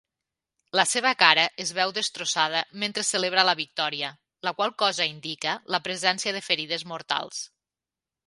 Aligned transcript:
La 0.77 0.83
seva 0.91 1.09
cara 1.17 1.43
es 1.63 1.73
veu 1.79 1.91
destrossada 1.97 2.63
mentre 2.83 3.03
celebra 3.09 3.43
la 3.49 3.55
victòria, 3.61 4.09
la 4.49 4.53
qual 4.61 4.75
cosa 4.83 5.07
indica 5.11 5.53
la 5.75 5.83
presència 5.89 6.35
de 6.39 6.45
ferides 6.49 6.87
mortals. 6.95 7.47